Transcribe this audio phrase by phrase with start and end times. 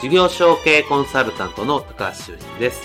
[0.00, 2.82] 事業承継コンサルタントの高橋修人です。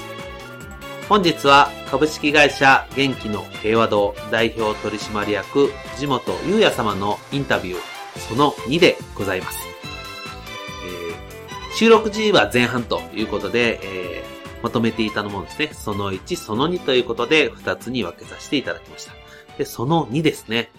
[1.09, 7.79] 本日は株式会社元気の平和堂代表取締役藤本優也様のインタビュー
[8.19, 9.59] その2でございます。
[10.85, 19.13] えー、収録時は前半ということで、えー、まとめていたのもですね、その1、その2ということで2つに分けさせていただきました。
[19.57, 20.71] で、その2ですね、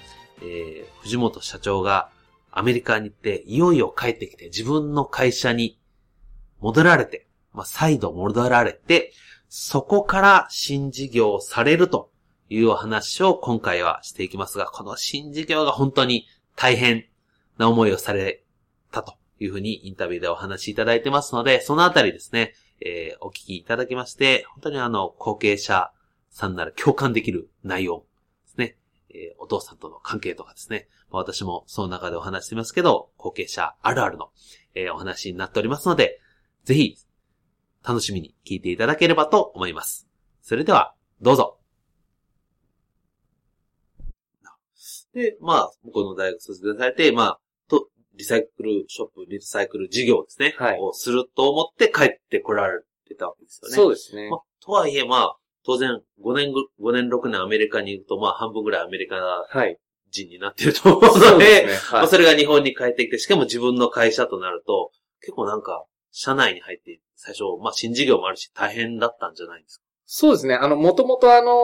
[0.42, 2.08] えー、藤本社長が
[2.52, 5.76] アメリカに行って、いよいよ帰ってきて自分の会社に
[6.60, 9.12] 戻られて、まあ、再度戻られて、
[9.48, 12.10] そこから新事業をされると
[12.48, 17.06] いうお話を今回はしていきますが、この新事業が本当に大変
[17.58, 18.44] な思いをされ
[18.92, 25.92] たというふうにインタビューでお話しいただいてますので、そのあたりですね、えー、お聞きいただきまして、本当にあの、後継者
[26.30, 28.04] さんなら共感できる内容
[28.44, 28.76] ですね、
[29.10, 34.30] えー、お父さんとの関係とかですね、私もその中でお話してますけど、後継者あるあるの、
[34.74, 36.20] えー、お話になっておりますので、
[36.64, 36.96] ぜひ、
[37.86, 40.08] 楽しみに聞いていただければと思います。
[40.42, 41.58] それでは、どうぞ。
[45.14, 50.54] で、まあ、向こうの大学卒業されて、まあ、と、リサイクルショップ、リサイクル事業ですね。
[50.58, 50.78] はい。
[50.78, 53.74] をすると思って帰ってこられてたわけですよね。
[53.74, 54.30] そうですね。
[54.30, 59.46] まあ、とはいえ、まあ、当然、5年、5年、6年アメリカにいると、まあ、半分ぐらいアメリカ
[60.10, 69.84] 人になってると思うので、でねはい、まあ、それが日本に帰ってきて、しかも自分の会社となると、結構なんか、社内に入って、最初、まあ、新事業もあるし、大変だったんじゃないですか？
[70.12, 70.54] そうですね。
[70.54, 71.54] あの、もともとあの、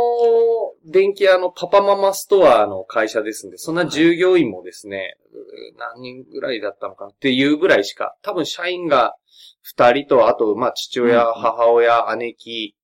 [0.84, 9.16] 電気屋のパパママストアの会社ですんで、そんな従業員もですね、はい、何人ぐらいだったのかっていうぐらいしか、多分社員が
[9.62, 12.75] 二人と、あと、まあ、父親、母親、姉貴、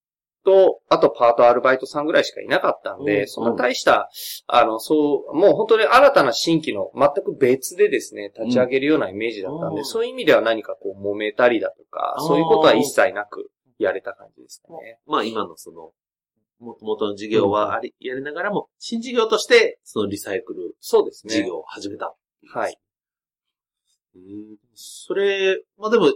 [0.45, 4.11] と、あとパートアルバイトさんぐらいしかいなかったんで、そんな大した、
[4.47, 14.99] あの、そう、もう本当に新たな新規の全く別でですね、立ち上げるようなイメージだったんで、そういう意味では何かこう揉めたりだとか、そういうことは一切なくやれた感じですかね。
[15.07, 15.93] まあ今のその、
[16.61, 21.35] もともとの事業はあり、やりながらも、新事業として、そのリサイクル、そうですね。
[21.35, 22.15] 事業を始めた。
[22.53, 22.79] はい。
[24.15, 26.13] うん、それ、まあでも、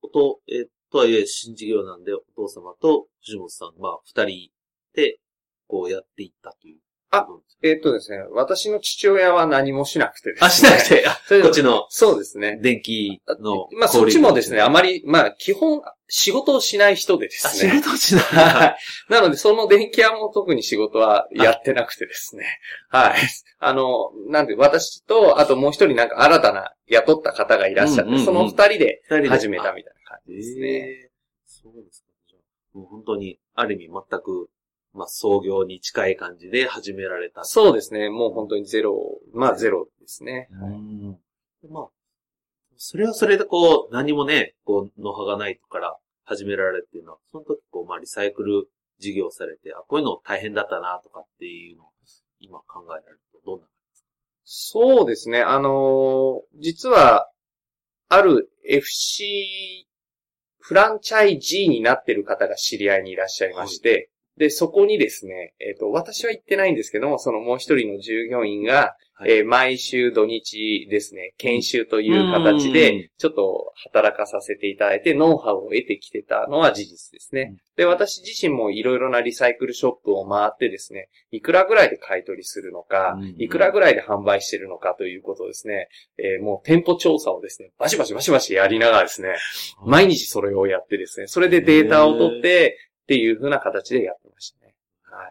[0.00, 4.50] こと、えっとはいえ、新事業なんで、お父様と藤本さん、まあ、二人
[4.94, 5.18] で、
[5.66, 6.78] こうやっていったという。
[7.10, 7.26] あ、
[7.62, 10.46] えー、っとですね、私の父親は何もしなくてですね。
[10.46, 11.86] あ、しなくて、こっちの。
[11.90, 12.58] そうですね。
[12.62, 13.68] 電気の。
[13.78, 17.72] まあ、そっちもですね、あまり、まあ、基本、仕事をしない人でですね。
[17.72, 18.24] 仕事をしない。
[18.36, 18.76] はい。
[19.08, 22.44] なので、その電気屋も特に仕事はやってなくてですね。
[22.90, 23.14] はい。
[23.58, 30.68] あの、なんで、私と、あともう一人なんか新たな雇った方がいらっしゃって、その二人で始めたみたいな感じですね。
[30.68, 31.10] えー、
[31.44, 32.08] そうですか。
[32.74, 34.48] もう本当に、ある意味全く、
[34.94, 37.44] まあ、創業に近い感じで始められた。
[37.44, 38.08] そうですね。
[38.08, 40.48] もう本当にゼロ、まあゼロですね。
[40.52, 41.18] うん。
[41.70, 41.88] まあ、
[42.76, 48.68] それはそれでこう、何もね、こう、ノウハウがないから始められるっていうのは、その時こう、まあ、リサイクル
[48.98, 51.88] 事業されて、あ、こういうの大変だったな、とかっていうのを、
[52.40, 54.08] 今考えられると、どんな感じですか？
[54.44, 55.42] そうですね。
[55.42, 57.30] あのー、実は、
[58.08, 59.86] ある FC
[60.62, 77.54] フランチャイジーになってる方が知り合いにいらっしゃいまして、で、そこにですね、えっ、ー、と、私は行ってないんですけども、そのもう一人の従業員が、はい、えー、毎週土日ですね、研修という形で、ちょっと働かさせていただいて、ノウハウを得てきてたのは事実ですね。
[77.76, 85.88] で、私自身もいろいろなリサイクルショップを回ってですね、いくらぐらいで買い取りするのか、いくらぐらいで販売してるのかということをですね、
[86.18, 89.36] えー、もう店舗調査をですね、バシバシバシバシやりながらですね、
[89.84, 92.78] 毎日それをやってですね、それでデータを取って、
[93.12, 94.74] っていう風な形でやってましたね。
[95.02, 95.28] は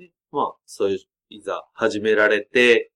[0.00, 0.10] い。
[0.32, 0.98] まあ、そういう
[1.30, 2.90] いざ始められて、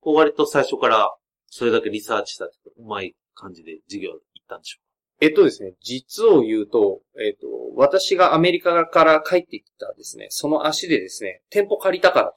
[0.00, 1.14] こう割と最初から
[1.48, 4.78] それだけリサーチしたうまい感じで授業行ったんでしょ
[5.20, 7.46] えっとですね、実を言うと、えっと、
[7.76, 12.34] 私がアメリカから帰ってきたですね、その足でですね、店舗借りたからと。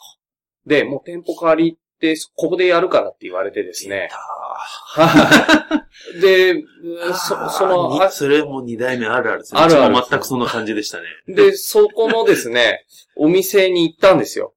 [0.65, 4.09] で、もう店舗借りて、ここでやるからって言われてですね。
[4.11, 6.19] はい。
[6.19, 6.63] で、
[7.13, 9.61] そ、その、にそれも二代目あるあるですね。
[9.61, 11.05] あるある全くそんな感じでしたね。
[11.27, 14.55] で、そこのですね、お店に行ったんですよ。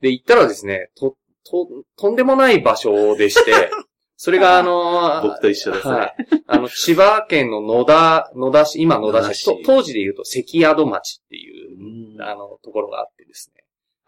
[0.00, 1.16] で、行ったらですね、と、
[1.48, 3.52] と、とんでもない場所でして、
[4.16, 6.14] それがあの、僕と一緒ですねはい。
[6.46, 13.59] あの、千葉県の野田、野田市、今野田市、野田市と当時で言うと関宿町っていうう、んあの、ところがあってですね。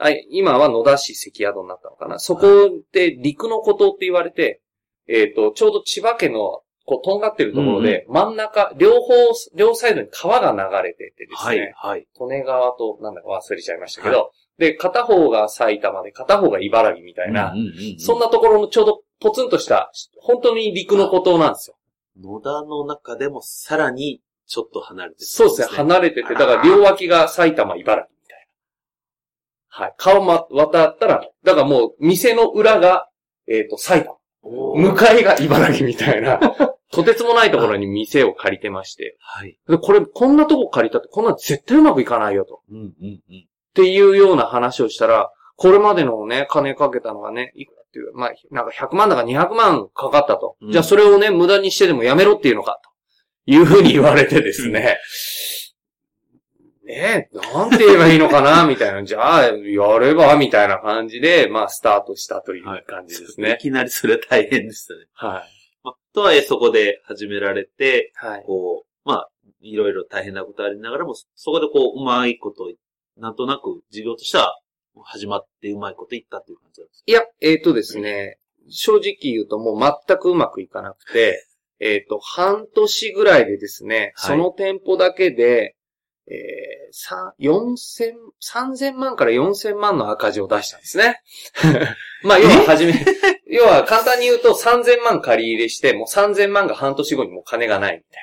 [0.03, 2.19] はい、今は野田市関宿になったのかな。
[2.19, 2.43] そこ
[2.93, 4.61] で陸の孤島って言われて、
[5.07, 9.13] えっ、と、ちょうど千葉県の、こう、とんがってるところで、真ん中、両方、
[9.55, 11.73] 両サイドに川が流れててですはね。
[11.85, 12.09] い、はい。
[12.21, 21.77] 利根川と、なんだか忘れちゃいましたけど、で、片方が埼玉で、片方が茨城みたいな、うんうんうんそんなところのちょうどポツンとした、本当に陸の孤島なんですよ。
[22.21, 28.12] 野田の中でもさらにちょっと離れてるそうですね、離れてて、だから両脇が埼玉、茨城。
[29.75, 29.95] はい。
[29.97, 33.09] 川ま、渡ったら、だからもう、店の裏が、
[33.49, 34.17] えっ、と、埼玉。
[34.45, 36.39] 向かいが茨城みたいな、
[36.93, 39.17] とてつもないところに店を借りてまして。
[39.21, 39.59] はい。
[39.67, 42.61] で、これ、こんなとこ借りたって、こんな絶対うまくいかないよと。
[42.71, 43.47] うんうんうん。
[43.71, 50.57] っていうような話をしたら、これまでのね、金かけたのがね、いくらっていう、まあ、なんか100万だか200万かかったと。
[50.61, 52.91] うんじゃあそれをね、無駄にしてでもやめろっていうのか、と
[53.51, 54.99] いうふうに言われてですね。
[56.93, 59.03] ねえ、なんて言えばいいのかな、 みたいな。
[59.03, 63.59] じゃあ、やれば、みたいな感じで、まあ、スタートしたというはい感じですいね。
[63.61, 65.07] きなりそれ大変でしたね。
[65.15, 65.51] はい。
[65.83, 68.43] まあ、とはいえそこで始められて、はい。
[68.45, 69.31] こう、まあ、
[69.63, 72.71] いろいろ大変なことありながらも、そこでこう、うまいこと、
[73.17, 74.59] なんとなく事業としては
[75.05, 78.39] 始まってうまいこといったっていう感じなんですいや、えっ、とですね、
[78.69, 81.47] 正直言うともう全くうまくいかなくて、
[81.81, 85.75] えっ、と、半年ぐらいでですね、はいその店舗だけで、
[86.29, 91.21] えー、さ、4000、3000万から4000万の赤字を出したんですね。
[92.23, 92.95] まあ、要ははじめ、
[93.47, 98.23] 要は簡単に言うと3000万借り入れして、もう3000万が半年後にもう金がないみたい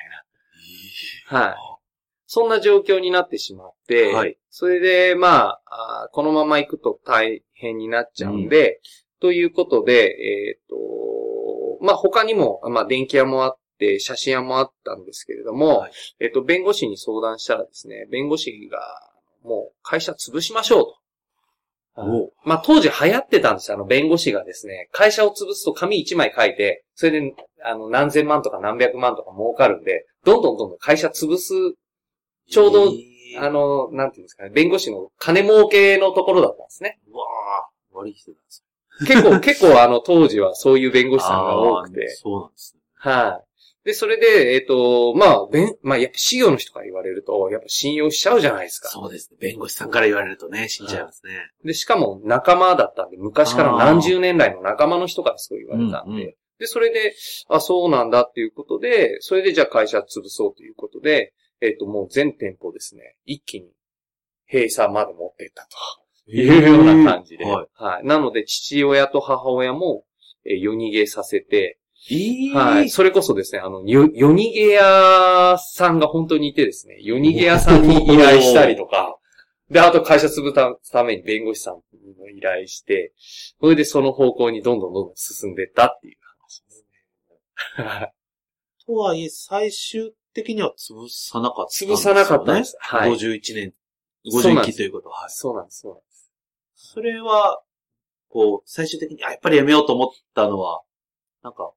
[1.30, 1.46] な。
[1.46, 1.56] はい。
[2.26, 8.80] そんな状況になってしまって、はいそれで、まああーこのまま行くと大変になっちゃうんで、
[9.20, 10.76] ということで、えっ、と、
[11.80, 18.78] まあ、他にも、まあ、電気屋もあって、写真屋もあったんですけれども、はいえっ、と、弁護士に相談したらですね、弁護士が、
[19.42, 20.96] もう会社潰しましょうと。
[21.96, 23.76] おまあ、当時流行ってたんですよ。
[23.76, 27.34] あの、弁護士がですね、会社を潰すと紙一枚書いて、それで、
[27.64, 31.54] あの、何千万とか何百万とか儲かるんで、どんどんどんどん会社潰す、
[32.48, 36.98] ちょうど、えーあの、なんていうんですかね、弁護士の金儲けのところだったんですね。
[37.12, 37.24] うわ
[37.60, 38.64] あ悪い人なんです
[39.06, 42.08] 結構、結構あの、当時はそういう弁護士さんが多くて。
[42.16, 42.80] そうなんですね。
[42.96, 43.49] はい。
[43.84, 48.90] で、それで、えっ、と、まあ、弁、まあ、やっぱ、資料の人から言われると、やっぱ信用しちゃうじゃないですか。
[48.90, 49.38] そうですね。
[49.40, 51.32] 弁護士さんから言われるとね、死んじゃいますね。
[51.64, 57.14] で、しかも仲間だったんで、昔から何十年来の仲間の人からそう言われたんで、うんうんで、それで、
[57.48, 61.32] あ、そうなんだっていうことで、それでじゃあ会社潰そうということで、
[61.62, 63.70] えっ、と、もう全店舗ですね、一気に
[64.52, 65.66] 閉鎖まで持っていった
[66.26, 68.04] というような感じで、はいはい。
[68.04, 70.04] なので、父親と母親も、
[70.44, 72.90] えー夜逃げさせて、えーはい。
[72.90, 79.18] それこそですね、あの、よ夜逃げ屋さんが本当にいてですね、夜逃げ屋さんに依頼したりとか、
[79.70, 81.74] で、あと会社潰たために弁護士さん
[82.18, 83.12] の依頼して、
[83.60, 86.84] それでその方向にどんどんどんどん進んでったっていう話です
[87.78, 88.12] ね。
[88.86, 91.92] とはいえ、最終的には潰さなかったね。
[91.92, 93.74] 潰さなかったんですはい51年、
[94.26, 95.20] 51そうなんです期ということは。
[95.20, 95.30] はい。
[95.30, 96.32] そうなんです、そうなんです。
[96.74, 97.62] それは、
[98.28, 100.82] こう、最終的に、あ、やっぱりやめようと思ったのは、
[101.42, 101.72] なんか、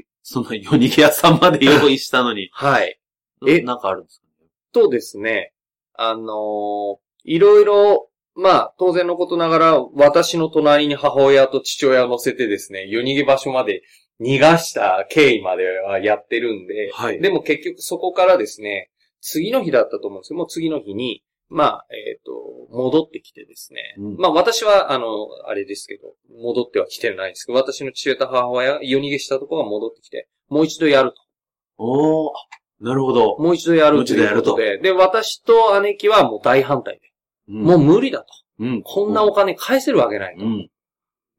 [0.00, 2.98] けその夜逃げ屋さんまで用意したのに、 はい。
[3.46, 3.60] え？
[3.62, 4.26] ななんかあるんですか？
[4.44, 4.48] ね。
[4.72, 5.52] とですね、
[5.94, 13.82] あのーいろいろ、まあ、当然のことながら、私の隣に母親と父親を乗せてですね、夜逃げ場所まで
[14.22, 20.38] 逃がした経緯まではやってるんで、はいでも結局そこからですね、次の日だったと思うんですよ。
[20.38, 22.32] もう次の日に、まあ、えっ、と、
[22.70, 23.94] 戻ってきてですね。
[23.98, 31.22] うんまあ私は、あの、あれですけど、戻っては来てないんですけど、私の父親と母親、夜逃げしたところが戻ってきて、もう一度やると。
[31.78, 33.36] おー、あなるほど。
[33.38, 37.52] もう一度やるということで、で、私と姉貴はもう大反対で。
[37.52, 38.26] もう無理だと。
[38.60, 40.44] うん、こんなお金返せるわけないと。
[40.44, 40.70] うん。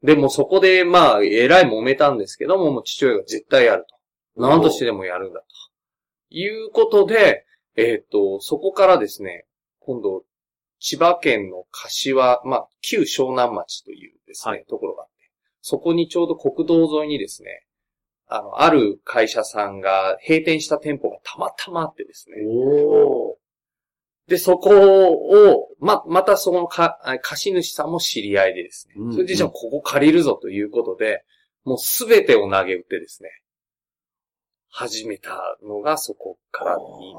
[0.02, 3.96] で、もうそこで、まあ、えらい揉めたんですけども、もう父親が絶対やると。
[4.42, 5.46] 何としてでもやるんだと。
[6.30, 7.44] いうことで、
[7.76, 9.46] えっ、と、そこからですね、
[9.84, 10.24] 今度、
[10.78, 17.64] 千葉県の柏、まあ、旧湘南町というですね、はいところがあって、そこにちょうど国道沿いにですね、
[18.26, 22.36] あの、ある会社さんが閉店した店舗がたまたまあってですね。
[22.46, 23.36] お
[24.26, 28.94] で、そこを、ま、またそのか、貸主さんも知り合いでですね。
[28.96, 31.24] うんそれでじゃあここ借りるぞということで、
[31.64, 33.30] もうすべてを投げ打ってですね。
[34.68, 37.14] 始めたのがそこからに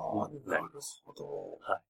[0.48, 1.02] なります。
[1.06, 1.58] ほど。
[1.62, 1.82] はい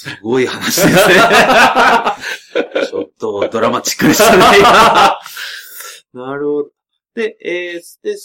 [0.00, 1.14] すごい話ですね。
[2.88, 4.42] ちょっとドラマチックでしたね。
[6.14, 6.70] なるほど。
[7.14, 8.16] で、えーで、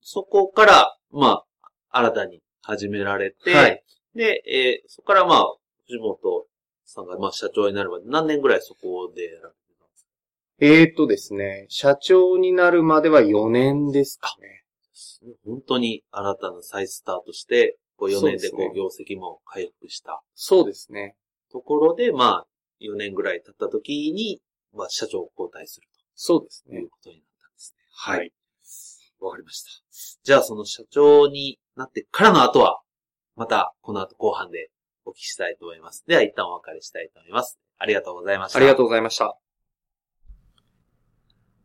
[0.00, 3.82] そこから、まあ、新たに始められて、はい
[4.14, 5.54] で、えーそこからまあ、
[5.86, 6.46] 藤本
[6.84, 10.10] さんがまあ社長になるまで何年ぐらいそこでやられてたんですか？
[10.60, 14.64] えーとですね、社長になるまでは4年ですかね。
[15.44, 21.16] 本当に新たな再スタートして、こう4年でこそう業績も回復したそうですね。
[21.50, 22.46] ところで、まあ、
[22.80, 24.40] 4年ぐらい経った時に、
[24.72, 26.90] まあ、社長を交代するそうですねという。
[26.90, 27.84] ことになったんですね。
[27.92, 28.32] はい。
[29.20, 29.70] わかりました。
[30.24, 32.80] じゃあ、その社長になってからの後は、
[33.36, 34.70] また、この後後半で
[35.04, 36.04] お聞きしたいと思います。
[36.08, 37.58] では、一旦お別れしたいと思います。
[37.78, 38.58] ありがとうございました。
[38.58, 39.38] ありがとうございました。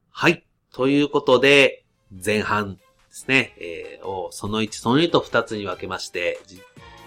[0.10, 0.46] はい。
[0.72, 1.84] ということで、
[2.24, 2.80] 前半
[3.14, 6.40] ですね、えーをその1、その2と2つに分けまして、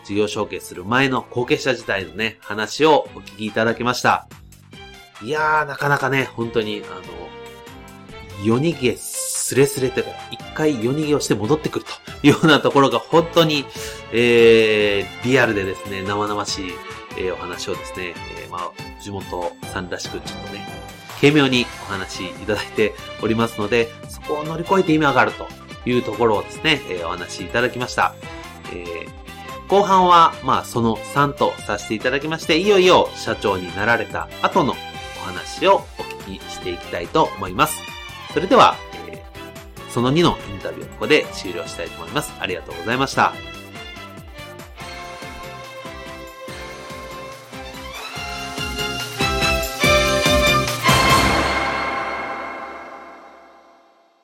[0.04, 4.28] 事業承継する前の後継者時代のね、話をお聞きいただきました。
[5.20, 7.02] いやー、なかなかね、本当に、あの、
[8.44, 11.90] 夜逃げすれすれというか、一回夜逃げをして戻ってくると
[12.24, 13.64] いうようなところが本当に、
[14.12, 16.70] えー、リアルでですね、生々しい、
[17.18, 20.68] えーお話をですね、えーまあ、藤本さんらしくちょっとね、
[21.20, 28.14] 軽妙にお話しいただいておりますので、そこを乗り越えて今があるというところをですね、えーお話しいただきました。
[28.72, 29.16] えー
[29.68, 34.74] 後半は、まあ、その3とさせていただきまして、いよいよ社長になられた後の
[35.20, 37.82] お話をお聞きしていきたいと思います。
[38.32, 38.76] それでは、
[39.08, 42.32] えーその2のインタビューをここで終了したいと思います。
[42.38, 43.32] ありがとうございました。